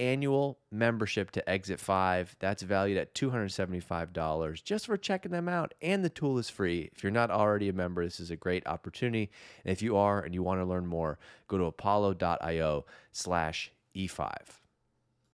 [0.00, 2.36] annual membership to Exit 5.
[2.40, 5.74] That's valued at $275 just for checking them out.
[5.82, 6.90] And the tool is free.
[6.94, 9.30] If you're not already a member, this is a great opportunity.
[9.64, 14.32] And if you are and you want to learn more, go to apollo.io slash E5.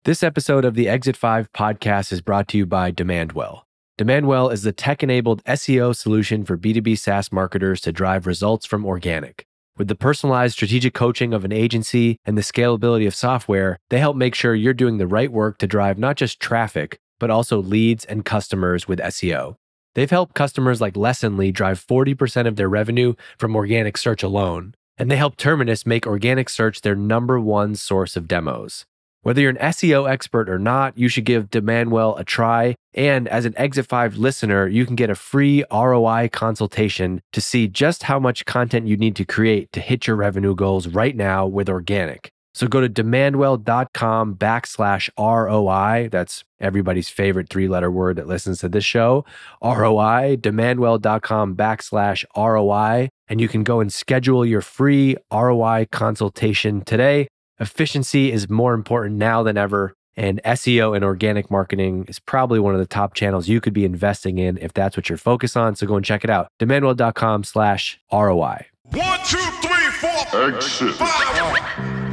[0.04, 3.62] This episode of the Exit 5 podcast is brought to you by Demandwell.
[3.98, 8.84] Demandwell is the tech enabled SEO solution for B2B SaaS marketers to drive results from
[8.84, 9.46] organic.
[9.78, 14.16] With the personalized strategic coaching of an agency and the scalability of software, they help
[14.16, 18.06] make sure you're doing the right work to drive not just traffic, but also leads
[18.06, 19.56] and customers with SEO.
[19.94, 25.10] They've helped customers like Lessonly drive 40% of their revenue from organic search alone, and
[25.10, 28.86] they help Terminus make organic search their number one source of demos.
[29.26, 32.76] Whether you're an SEO expert or not, you should give Demandwell a try.
[32.94, 37.66] And as an Exit 5 listener, you can get a free ROI consultation to see
[37.66, 41.44] just how much content you need to create to hit your revenue goals right now
[41.44, 42.30] with organic.
[42.54, 46.08] So go to demandwell.com backslash ROI.
[46.12, 49.24] That's everybody's favorite three letter word that listens to this show.
[49.60, 53.08] ROI, demandwell.com backslash ROI.
[53.26, 57.26] And you can go and schedule your free ROI consultation today.
[57.58, 59.94] Efficiency is more important now than ever.
[60.18, 63.84] And SEO and organic marketing is probably one of the top channels you could be
[63.84, 65.76] investing in if that's what you're focused on.
[65.76, 66.48] So go and check it out.
[66.58, 68.66] Demandwell.com slash ROI.
[68.84, 70.48] One, two, three, four.
[70.48, 70.94] Exit.
[70.94, 72.06] Five.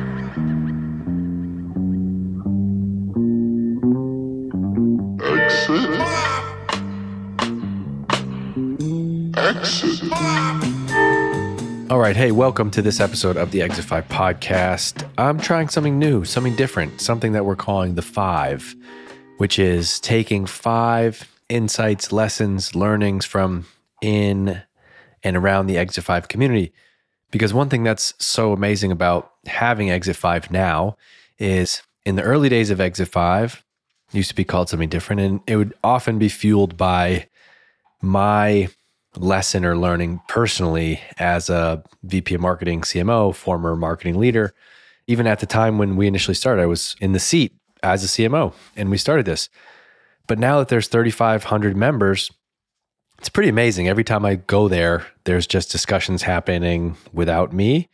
[5.22, 5.90] Exit.
[9.38, 10.73] Exit.
[11.94, 12.16] All right.
[12.16, 15.08] Hey, welcome to this episode of the Exit 5 podcast.
[15.20, 18.76] I'm trying something new, something different, something that we're calling the five,
[19.38, 23.68] which is taking five insights, lessons, learnings from
[24.02, 24.64] in
[25.22, 26.74] and around the Exit 5 community.
[27.30, 30.98] Because one thing that's so amazing about having Exit 5 now
[31.38, 33.64] is in the early days of Exit 5,
[34.12, 37.28] it used to be called something different, and it would often be fueled by
[38.02, 38.70] my
[39.16, 44.54] lesson or learning personally as a VP of marketing, CMO, former marketing leader.
[45.08, 47.54] Even at the time when we initially started, I was in the seat
[47.84, 49.50] as a CMO and we started this.
[50.28, 52.32] But now that there's 3,500 members,
[53.20, 53.88] it's pretty amazing.
[53.88, 57.90] Every time I go there, there's just discussions happening without me.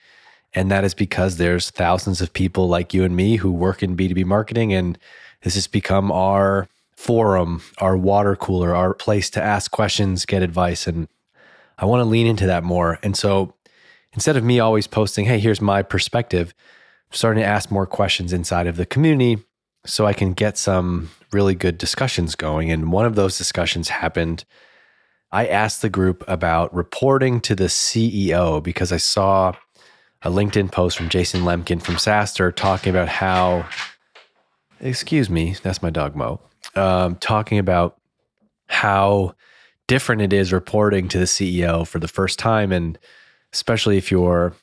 [0.53, 3.97] And that is because there's thousands of people like you and me who work in
[3.97, 4.74] B2B marketing.
[4.74, 4.97] And
[5.41, 6.68] this has become our
[6.99, 10.85] forum, our water cooler, our place to ask questions, get advice.
[10.85, 11.07] And
[11.77, 12.99] I want to lean into that more.
[13.01, 13.53] And so
[14.11, 16.53] instead of me always posting, hey, here's my perspective,
[17.09, 19.38] I'm starting to ask more questions inside of the community
[19.85, 22.69] so I can get some really good discussions going.
[22.69, 24.43] And one of those discussions happened.
[25.31, 29.53] I asked the group about reporting to the CEO because I saw
[30.21, 33.65] a LinkedIn post from Jason Lemkin from SaaStr talking about how,
[34.81, 36.41] excuse me, that's my dog Mo,
[36.75, 37.97] um, talking about
[38.67, 39.35] how
[39.88, 42.71] different it is reporting to the CEO for the first time.
[42.71, 42.97] And
[43.51, 44.53] especially if you're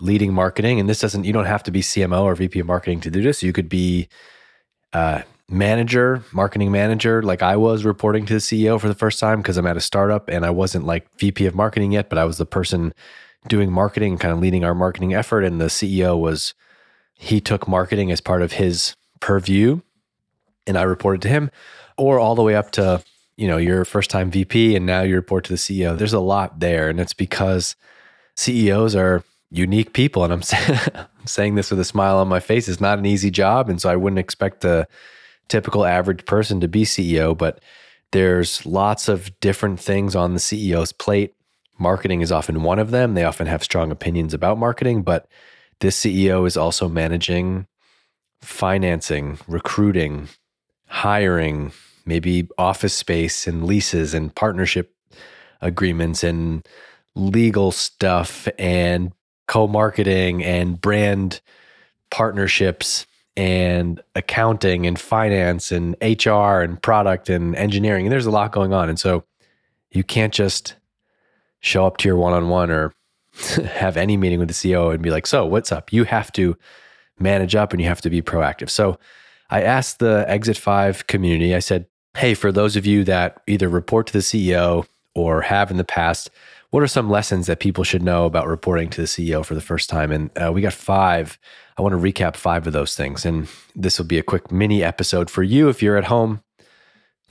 [0.00, 3.00] leading marketing, and this doesn't, you don't have to be CMO or VP of marketing
[3.00, 3.42] to do this.
[3.42, 4.08] You could be
[4.92, 9.42] uh, manager, marketing manager, like I was reporting to the CEO for the first time
[9.42, 12.24] because I'm at a startup and I wasn't like VP of marketing yet, but I
[12.24, 12.94] was the person
[13.48, 15.44] doing marketing, kind of leading our marketing effort.
[15.44, 16.54] And the CEO was,
[17.14, 19.82] he took marketing as part of his purview
[20.66, 21.50] and I reported to him,
[21.96, 23.02] or all the way up to,
[23.36, 25.96] you know, your first time VP and now you report to the CEO.
[25.96, 26.88] There's a lot there.
[26.88, 27.76] And it's because
[28.36, 30.24] CEOs are unique people.
[30.24, 32.68] And I'm, saying, I'm saying this with a smile on my face.
[32.68, 33.68] It's not an easy job.
[33.68, 34.88] And so I wouldn't expect the
[35.48, 37.60] typical average person to be CEO, but
[38.12, 41.34] there's lots of different things on the CEO's plate.
[41.78, 43.14] Marketing is often one of them.
[43.14, 45.28] They often have strong opinions about marketing, but
[45.80, 47.66] this CEO is also managing
[48.40, 50.28] financing, recruiting,
[50.86, 51.72] hiring,
[52.06, 54.94] maybe office space and leases and partnership
[55.60, 56.66] agreements and
[57.14, 59.12] legal stuff and
[59.48, 61.40] co marketing and brand
[62.10, 68.06] partnerships and accounting and finance and HR and product and engineering.
[68.06, 68.88] And there's a lot going on.
[68.88, 69.24] And so
[69.90, 70.76] you can't just
[71.60, 72.94] show up to your one on one or
[73.74, 75.92] have any meeting with the CEO and be like, so what's up?
[75.92, 76.56] You have to
[77.18, 78.70] manage up and you have to be proactive.
[78.70, 78.98] So
[79.50, 81.86] I asked the Exit 5 community, I said,
[82.16, 85.84] hey, for those of you that either report to the CEO or have in the
[85.84, 86.30] past,
[86.70, 89.60] what are some lessons that people should know about reporting to the CEO for the
[89.60, 90.10] first time?
[90.10, 91.38] And uh, we got five.
[91.78, 93.24] I want to recap five of those things.
[93.24, 96.42] And this will be a quick mini episode for you if you're at home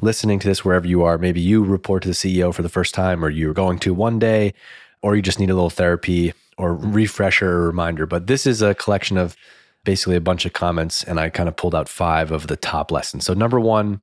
[0.02, 1.18] listening to this wherever you are.
[1.18, 4.20] Maybe you report to the CEO for the first time, or you're going to one
[4.20, 4.54] day,
[5.02, 8.06] or you just need a little therapy or refresher or reminder.
[8.06, 9.36] But this is a collection of
[9.84, 12.92] basically a bunch of comments, and I kind of pulled out five of the top
[12.92, 13.26] lessons.
[13.26, 14.02] So, number one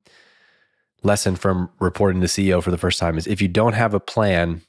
[1.03, 3.99] lesson from reporting to CEO for the first time is if you don't have a
[3.99, 4.61] plan,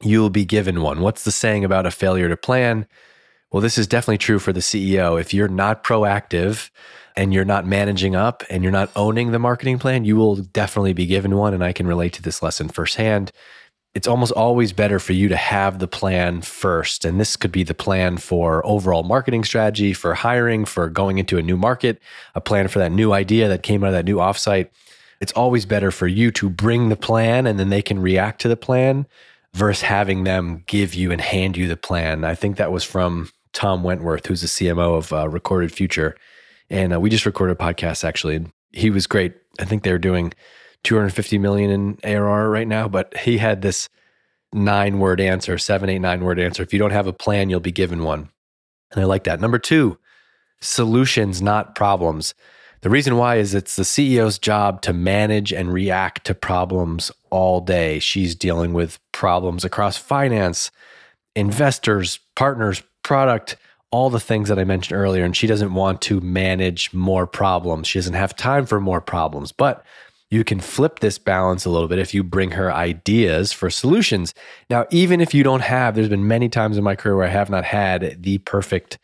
[0.00, 1.00] you'll be given one.
[1.00, 2.86] What's the saying about a failure to plan?
[3.52, 5.20] Well, this is definitely true for the CEO.
[5.20, 6.70] If you're not proactive
[7.16, 10.92] and you're not managing up and you're not owning the marketing plan, you will definitely
[10.92, 11.52] be given one.
[11.52, 13.32] And I can relate to this lesson firsthand.
[13.92, 17.04] It's almost always better for you to have the plan first.
[17.04, 21.38] And this could be the plan for overall marketing strategy, for hiring, for going into
[21.38, 22.00] a new market,
[22.34, 24.68] a plan for that new idea that came out of that new offsite.
[25.20, 28.48] It's always better for you to bring the plan and then they can react to
[28.48, 29.06] the plan
[29.54, 32.24] versus having them give you and hand you the plan.
[32.24, 36.16] I think that was from Tom Wentworth, who's the CMO of uh, Recorded Future.
[36.70, 38.36] And uh, we just recorded a podcast actually.
[38.36, 39.34] And he was great.
[39.58, 40.32] I think they're doing
[40.84, 43.88] 250 million in ARR right now, but he had this
[44.52, 46.62] nine word answer, seven, eight, nine word answer.
[46.62, 48.30] If you don't have a plan, you'll be given one.
[48.92, 49.40] And I like that.
[49.40, 49.98] Number two,
[50.60, 52.34] solutions, not problems.
[52.82, 57.60] The reason why is it's the CEO's job to manage and react to problems all
[57.60, 57.98] day.
[57.98, 60.70] She's dealing with problems across finance,
[61.36, 63.56] investors, partners, product,
[63.90, 65.24] all the things that I mentioned earlier.
[65.24, 67.86] And she doesn't want to manage more problems.
[67.86, 69.52] She doesn't have time for more problems.
[69.52, 69.84] But
[70.30, 74.32] you can flip this balance a little bit if you bring her ideas for solutions.
[74.68, 77.30] Now, even if you don't have, there's been many times in my career where I
[77.30, 78.98] have not had the perfect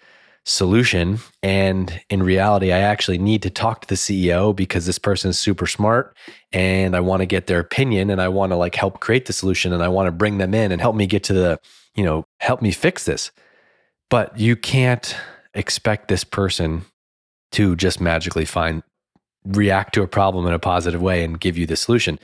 [0.44, 1.18] solution.
[1.42, 5.38] And in reality, I actually need to talk to the CEO because this person is
[5.38, 6.16] super smart
[6.52, 9.32] and I want to get their opinion and I want to like help create the
[9.32, 11.58] solution and I want to bring them in and help me get to the,
[11.96, 13.32] you know, help me fix this.
[14.08, 15.16] But you can't
[15.52, 16.84] expect this person
[17.52, 18.84] to just magically find
[19.46, 22.18] react to a problem in a positive way and give you the solution.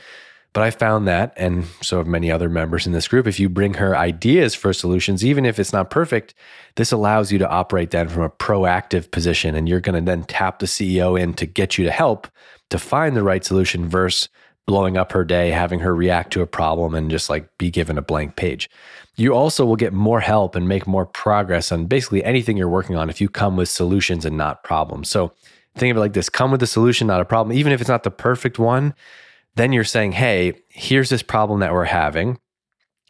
[0.53, 3.49] But I found that, and so have many other members in this group, if you
[3.49, 6.35] bring her ideas for solutions, even if it's not perfect,
[6.77, 9.55] this allows you to operate then from a proactive position.
[9.55, 12.29] And you're going to then tap the CEO in to get you to help
[12.69, 14.29] to find the right solution versus
[14.67, 17.99] blowing up her day, having her react to a problem and just like be given
[17.99, 18.71] a blank page.
[19.17, 22.97] You also will get more help and make more progress on basically anything you're working
[22.97, 25.09] on if you come with solutions and not problems.
[25.09, 25.33] So
[25.75, 27.57] think of it like this come with a solution, not a problem.
[27.57, 28.95] Even if it's not the perfect one,
[29.57, 32.39] then you're saying, hey, here's this problem that we're having,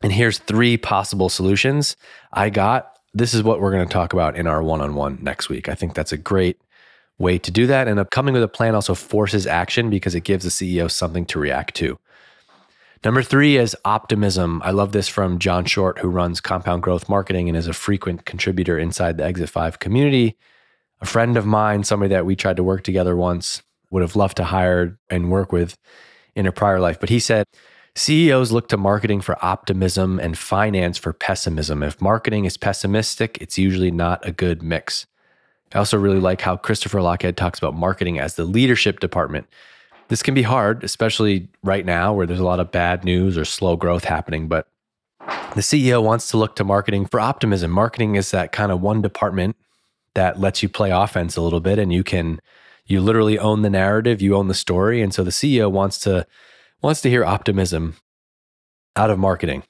[0.02, 1.96] and here's three possible solutions
[2.32, 2.98] I got.
[3.14, 5.68] This is what we're going to talk about in our one on one next week.
[5.68, 6.60] I think that's a great
[7.18, 7.86] way to do that.
[7.86, 11.38] And coming with a plan also forces action because it gives the CEO something to
[11.38, 11.98] react to.
[13.04, 14.62] Number three is optimism.
[14.64, 18.24] I love this from John Short, who runs Compound Growth Marketing and is a frequent
[18.24, 20.36] contributor inside the Exit 5 community.
[21.02, 24.36] A friend of mine, somebody that we tried to work together once, would have loved
[24.36, 25.76] to hire and work with
[26.36, 27.00] in a prior life.
[27.00, 27.44] But he said,
[27.96, 31.82] CEOs look to marketing for optimism and finance for pessimism.
[31.82, 35.06] If marketing is pessimistic, it's usually not a good mix.
[35.74, 39.48] I also really like how Christopher Lochhead talks about marketing as the leadership department.
[40.06, 43.44] This can be hard, especially right now where there's a lot of bad news or
[43.44, 44.46] slow growth happening.
[44.46, 44.68] But
[45.54, 47.72] the CEO wants to look to marketing for optimism.
[47.72, 49.56] Marketing is that kind of one department
[50.14, 52.40] that lets you play offense a little bit and you can
[52.86, 56.26] you literally own the narrative, you own the story, and so the CEO wants to
[56.82, 57.96] wants to hear optimism
[58.96, 59.62] out of marketing.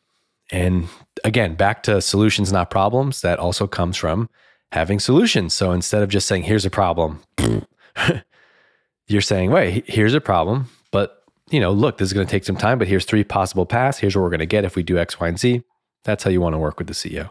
[0.50, 0.88] And
[1.24, 4.28] again, back to solutions not problems, that also comes from
[4.72, 5.54] having solutions.
[5.54, 7.22] So instead of just saying here's a problem,
[9.06, 12.44] you're saying, "Wait, here's a problem, but you know, look, this is going to take
[12.44, 13.98] some time, but here's three possible paths.
[13.98, 15.62] Here's what we're going to get if we do X, Y, and Z."
[16.04, 17.30] That's how you want to work with the CEO.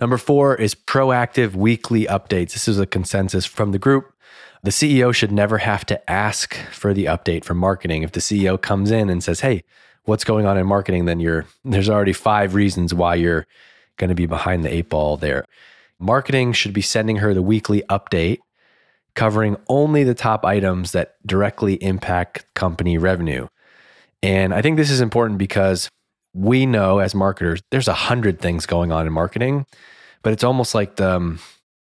[0.00, 2.52] Number four is proactive weekly updates.
[2.52, 4.14] This is a consensus from the group.
[4.62, 8.02] The CEO should never have to ask for the update from marketing.
[8.02, 9.62] If the CEO comes in and says, "Hey,
[10.04, 13.46] what's going on in marketing?" then you're there's already five reasons why you're
[13.98, 15.44] going to be behind the eight ball there.
[15.98, 18.38] Marketing should be sending her the weekly update
[19.14, 23.46] covering only the top items that directly impact company revenue.
[24.22, 25.90] And I think this is important because
[26.32, 29.66] we know as marketers, there's a hundred things going on in marketing,
[30.22, 31.38] but it's almost like the, um,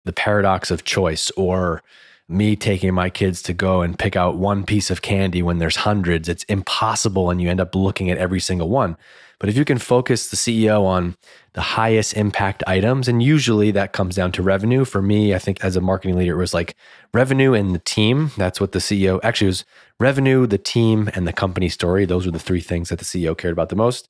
[0.05, 1.81] the paradox of choice or
[2.27, 5.77] me taking my kids to go and pick out one piece of candy when there's
[5.77, 6.29] hundreds.
[6.29, 8.97] It's impossible and you end up looking at every single one.
[9.39, 11.17] But if you can focus the CEO on
[11.51, 14.85] the highest impact items, and usually that comes down to revenue.
[14.85, 16.77] For me, I think as a marketing leader, it was like
[17.13, 18.31] revenue and the team.
[18.37, 19.65] That's what the CEO actually was
[19.99, 22.05] revenue, the team, and the company story.
[22.05, 24.07] Those were the three things that the CEO cared about the most.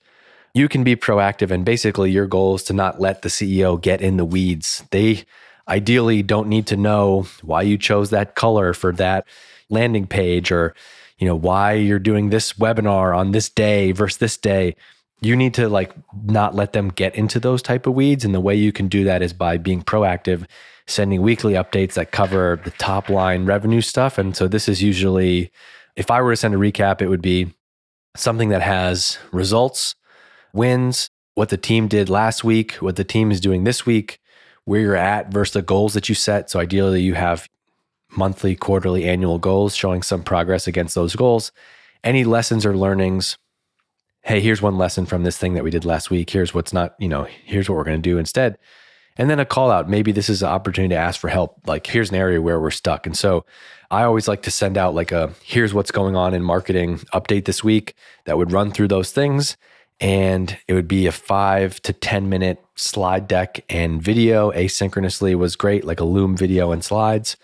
[0.53, 4.01] You can be proactive, and basically, your goal is to not let the CEO get
[4.01, 4.83] in the weeds.
[4.91, 5.25] They
[5.67, 9.25] ideally don't need to know why you chose that color for that
[9.69, 10.75] landing page or
[11.17, 14.75] you know why you're doing this webinar on this day versus this day.
[15.21, 15.93] You need to like
[16.25, 18.25] not let them get into those type of weeds.
[18.25, 20.45] And the way you can do that is by being proactive
[20.85, 24.17] sending weekly updates that cover the top line revenue stuff.
[24.17, 25.49] And so this is usually
[25.95, 27.53] if i were to send a recap it would be
[28.15, 29.95] something that has results
[30.53, 34.19] wins what the team did last week what the team is doing this week
[34.65, 37.49] where you're at versus the goals that you set so ideally you have
[38.15, 41.51] monthly quarterly annual goals showing some progress against those goals
[42.03, 43.37] any lessons or learnings
[44.23, 46.29] hey, here's one lesson from this thing that we did last week.
[46.29, 48.57] Here's what's not, you know, here's what we're going to do instead.
[49.17, 49.89] And then a call out.
[49.89, 51.59] Maybe this is an opportunity to ask for help.
[51.67, 53.05] Like, here's an area where we're stuck.
[53.05, 53.45] And so
[53.91, 57.45] I always like to send out like a here's what's going on in marketing update
[57.45, 57.93] this week
[58.25, 59.55] that would run through those things.
[59.99, 65.55] And it would be a five to 10 minute slide deck and video asynchronously was
[65.55, 67.37] great, like a Loom video and slides.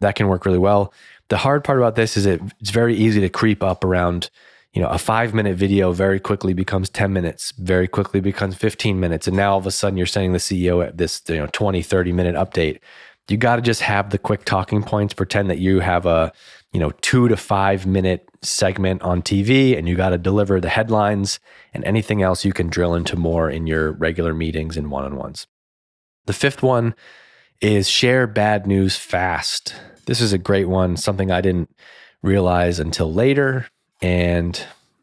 [0.00, 0.92] That can work really well.
[1.28, 4.30] The hard part about this is it, it's very easy to creep up around
[4.74, 8.98] you know, a five minute video very quickly becomes 10 minutes, very quickly becomes 15
[8.98, 9.28] minutes.
[9.28, 11.80] And now all of a sudden you're sending the CEO at this, you know, 20,
[11.80, 12.80] 30 minute update.
[13.28, 16.32] You got to just have the quick talking points, pretend that you have a,
[16.74, 20.68] you know, two to five minute segment on TV and you got to deliver the
[20.68, 21.38] headlines
[21.72, 25.14] and anything else you can drill into more in your regular meetings and one on
[25.14, 25.46] ones.
[26.26, 26.96] The fifth one
[27.60, 29.74] is share bad news fast.
[30.06, 31.70] This is a great one, something I didn't
[32.22, 33.68] realize until later
[34.02, 34.60] and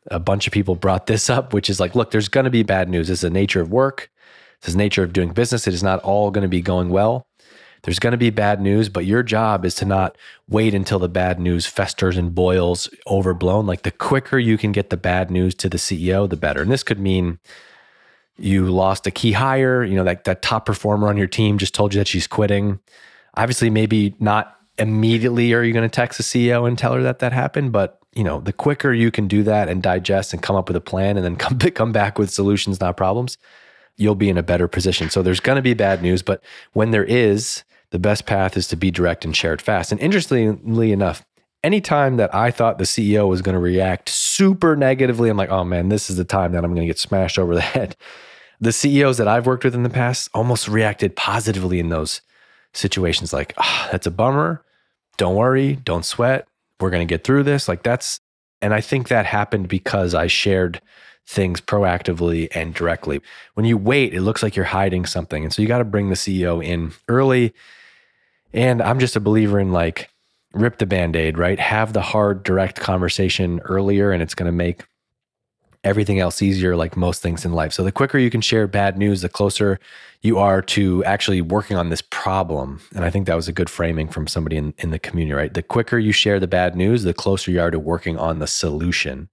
[0.08, 2.64] a bunch of people brought this up, which is like, look, there's going to be
[2.64, 3.08] bad news.
[3.08, 4.12] This is the nature of work.
[4.60, 5.68] This is the nature of doing business.
[5.68, 7.26] It is not all going to be going well.
[7.84, 11.10] There's going to be bad news, but your job is to not wait until the
[11.10, 13.66] bad news festers and boils overblown.
[13.66, 16.62] Like the quicker you can get the bad news to the CEO, the better.
[16.62, 17.40] And this could mean
[18.38, 21.74] you lost a key hire, you know, that, that top performer on your team just
[21.74, 22.80] told you that she's quitting.
[23.36, 27.20] Obviously, maybe not immediately are you going to text the CEO and tell her that
[27.20, 30.56] that happened, but you know, the quicker you can do that and digest and come
[30.56, 33.38] up with a plan and then come come back with solutions, not problems,
[33.98, 35.10] you'll be in a better position.
[35.10, 38.68] So there's going to be bad news, but when there is, the best path is
[38.70, 39.92] to be direct and share it fast.
[39.92, 41.24] And interestingly enough,
[41.64, 45.64] anytime that I thought the CEO was going to react super negatively, I'm like, oh
[45.64, 47.96] man, this is the time that I'm going to get smashed over the head.
[48.60, 52.22] The CEOs that I've worked with in the past almost reacted positively in those
[52.74, 54.64] situations like, oh, that's a bummer.
[55.18, 56.48] Don't worry, don't sweat
[56.82, 57.68] we're going to get through this.
[57.68, 58.20] Like that's,
[58.62, 60.82] and I think that happened because I shared
[61.26, 63.22] things proactively and directly.
[63.54, 65.44] When you wait, it looks like you're hiding something.
[65.44, 67.54] And so you got to bring the CEO in early.
[68.54, 70.10] And I'm just a believer in like,
[70.54, 71.60] rip the band aid, right?
[71.60, 74.84] Have the hard, direct conversation earlier, and it's going to make
[75.84, 77.74] everything else easier, like most things in life.
[77.74, 79.80] So the quicker you can share bad news, the closer
[80.22, 82.82] you are to actually working on this problem.
[82.94, 85.54] And I think that was a good framing from somebody in, in the community, right?
[85.54, 88.48] The quicker you share the bad news, the closer you are to working on the
[88.48, 89.30] solution.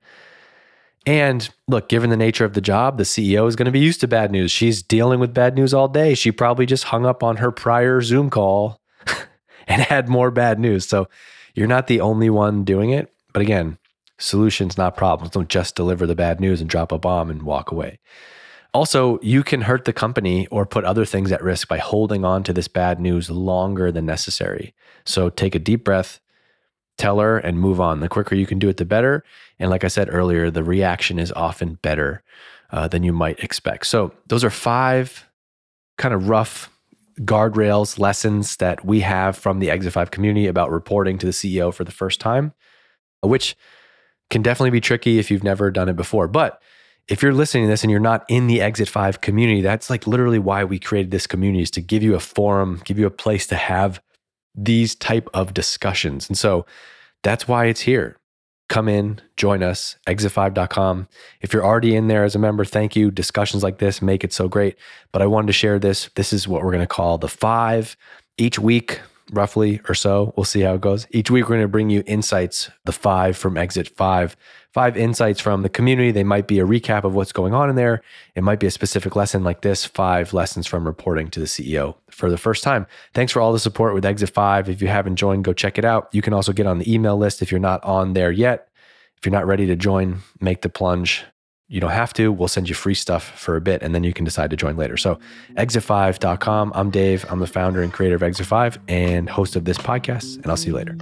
[1.05, 4.01] And look, given the nature of the job, the CEO is going to be used
[4.01, 4.51] to bad news.
[4.51, 6.15] She's dealing with bad news all day.
[6.15, 8.81] She probably just hung up on her prior Zoom call
[9.69, 10.89] and had more bad news.
[10.89, 11.09] So
[11.55, 13.13] you're not the only one doing it.
[13.33, 13.79] But again,
[14.19, 15.33] solutions, not problems.
[15.33, 18.01] Don't just deliver the bad news and drop a bomb and walk away.
[18.75, 22.43] Also, you can hurt the company or put other things at risk by holding on
[22.43, 24.75] to this bad news longer than necessary.
[25.05, 26.21] So take a deep breath,
[26.97, 28.01] tell her, and move on.
[28.01, 29.25] The quicker you can do it, the better.
[29.59, 32.23] And like I said earlier, the reaction is often better
[32.71, 33.87] uh, than you might expect.
[33.87, 35.27] So those are five
[35.97, 36.71] kind of rough
[37.21, 41.73] guardrails, lessons that we have from the Exit 5 community about reporting to the CEO
[41.73, 42.53] for the first time,
[43.23, 43.57] which
[44.31, 46.29] can definitely be tricky if you've never done it before.
[46.29, 46.61] But
[47.09, 50.07] if you're listening to this and you're not in the Exit 5 community, that's like
[50.07, 53.11] literally why we created this community is to give you a forum, give you a
[53.11, 54.03] place to have
[54.55, 56.29] these type of discussions.
[56.29, 56.67] And so
[57.23, 58.18] that's why it's here.
[58.69, 61.09] Come in, join us, exit5.com.
[61.41, 63.11] If you're already in there as a member, thank you.
[63.11, 64.77] Discussions like this make it so great.
[65.11, 66.11] But I wanted to share this.
[66.17, 67.97] This is what we're going to call the five
[68.37, 69.01] each week
[69.33, 70.33] roughly or so.
[70.37, 71.07] We'll see how it goes.
[71.11, 74.37] Each week, we're going to bring you insights, the five from Exit Five,
[74.73, 76.11] five insights from the community.
[76.11, 78.03] They might be a recap of what's going on in there.
[78.35, 81.97] It might be a specific lesson like this five lessons from reporting to the CEO
[82.11, 82.87] for the first time.
[83.15, 84.69] Thanks for all the support with Exit Five.
[84.69, 86.09] If you haven't joined, go check it out.
[86.13, 88.69] You can also get on the email list if you're not on there yet.
[89.17, 91.25] If you're not ready to join, make the plunge.
[91.71, 92.33] You don't have to.
[92.33, 94.79] We'll send you free stuff for a bit and then you can decide to join
[94.79, 94.97] later.
[94.97, 95.19] So,
[95.57, 96.73] exit5.com.
[96.75, 97.27] I'm Dave.
[97.29, 100.37] I'm the founder and creator of Exit5 and host of this podcast.
[100.37, 100.97] And I'll see you later.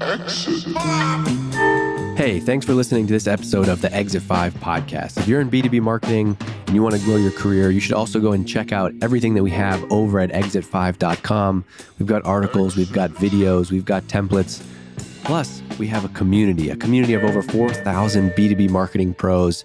[2.17, 5.19] Hey, thanks for listening to this episode of the Exit 5 podcast.
[5.19, 8.19] If you're in B2B marketing and you want to grow your career, you should also
[8.19, 11.65] go and check out everything that we have over at exit5.com.
[12.01, 14.67] We've got articles, we've got videos, we've got templates.
[15.23, 19.65] Plus, we have a community, a community of over 4,000 B2B marketing pros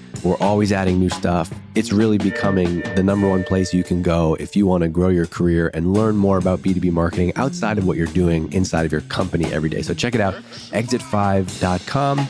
[0.23, 1.51] We're always adding new stuff.
[1.75, 5.09] It's really becoming the number one place you can go if you want to grow
[5.09, 8.91] your career and learn more about B2B marketing outside of what you're doing inside of
[8.91, 9.81] your company every day.
[9.81, 10.35] So check it out,
[10.71, 12.29] exit5.com.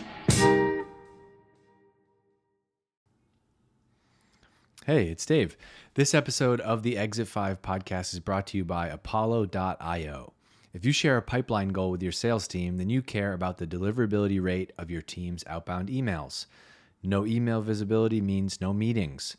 [4.87, 5.57] Hey, it's Dave.
[5.93, 10.33] This episode of the Exit 5 podcast is brought to you by Apollo.io.
[10.73, 13.67] If you share a pipeline goal with your sales team, then you care about the
[13.67, 16.47] deliverability rate of your team's outbound emails.
[17.03, 19.37] No email visibility means no meetings.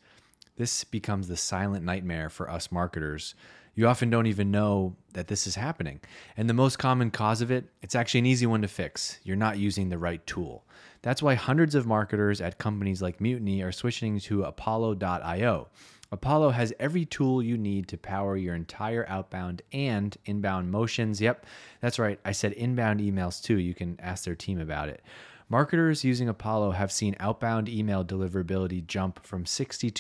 [0.59, 3.35] This becomes the silent nightmare for us marketers.
[3.75, 6.01] You often don't even know that this is happening.
[6.37, 9.19] And the most common cause of it, it's actually an easy one to fix.
[9.25, 10.65] You're not using the right tool.
[11.01, 15.69] That's why hundreds of marketers at companies like Mutiny are switching to Apollo.io.
[16.13, 21.23] Apollo has every tool you need to power your entire outbound and inbound motions.
[21.23, 21.47] Yep,
[21.81, 22.21] that's right.
[22.27, 23.59] I said inbound emails too.
[23.59, 25.03] You can ask their team about it.
[25.49, 29.95] Marketers using Apollo have seen outbound email deliverability jump from 62%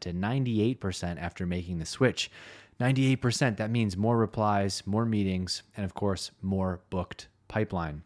[0.00, 2.30] to 98% after making the switch.
[2.80, 8.02] 98%, that means more replies, more meetings, and of course, more booked pipeline.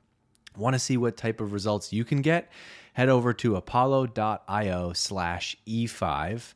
[0.56, 2.50] Want to see what type of results you can get?
[2.94, 6.54] Head over to apollo.io slash E5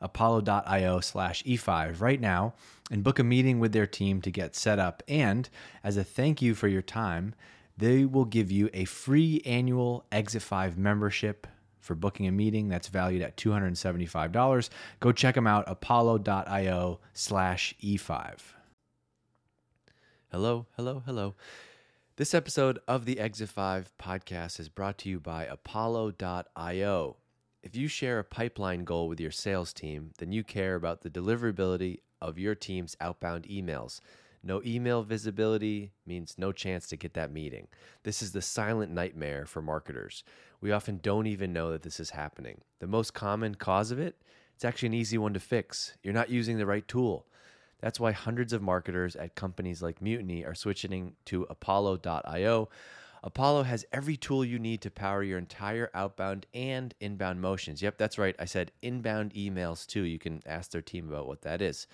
[0.00, 2.54] apollo.io slash e5 right now
[2.90, 5.02] and book a meeting with their team to get set up.
[5.08, 5.48] And
[5.82, 7.34] as a thank you for your time,
[7.76, 11.46] they will give you a free annual Exit 5 membership
[11.86, 14.68] for booking a meeting that's valued at $275.
[15.00, 18.38] Go check them out, apollo.io slash e5.
[20.30, 21.34] Hello, hello, hello.
[22.16, 27.16] This episode of the Exit 5 podcast is brought to you by apollo.io.
[27.62, 31.10] If you share a pipeline goal with your sales team, then you care about the
[31.10, 34.00] deliverability of your team's outbound emails.
[34.42, 37.68] No email visibility means no chance to get that meeting.
[38.02, 40.24] This is the silent nightmare for marketers.
[40.60, 42.60] We often don't even know that this is happening.
[42.78, 44.16] The most common cause of it,
[44.54, 45.94] it's actually an easy one to fix.
[46.02, 47.26] You're not using the right tool.
[47.80, 52.68] That's why hundreds of marketers at companies like Mutiny are switching to Apollo.io
[53.26, 57.82] Apollo has every tool you need to power your entire outbound and inbound motions.
[57.82, 58.36] Yep, that's right.
[58.38, 60.02] I said inbound emails too.
[60.02, 61.88] You can ask their team about what that is.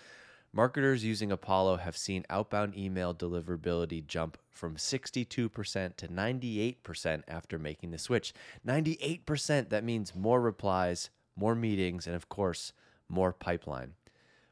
[0.54, 7.90] Marketers using Apollo have seen outbound email deliverability jump from 62% to 98% after making
[7.90, 8.34] the switch.
[8.66, 12.74] 98%, that means more replies, more meetings, and of course,
[13.08, 13.94] more pipeline.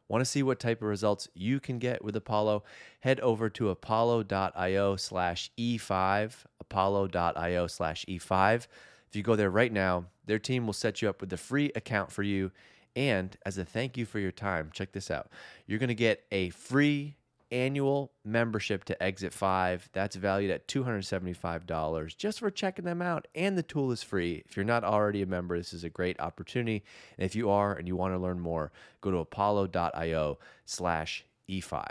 [0.09, 2.65] Want to see what type of results you can get with Apollo?
[3.01, 8.67] Head over to apollo.io slash E5, apollo.io slash E5.
[9.09, 11.71] If you go there right now, their team will set you up with a free
[11.77, 12.53] account for you.
[12.97, 15.29] And as a thank you for your time, check this out.
[15.67, 17.17] You're going to get a free
[17.53, 19.91] annual membership to Exit 5.
[19.93, 23.27] That's valued at $275 just for checking them out.
[23.35, 24.43] And the tool is free.
[24.47, 26.85] If you're not already a member, this is a great opportunity.
[27.19, 31.85] And if you are and you want to learn more, go to apollo.io slash E5.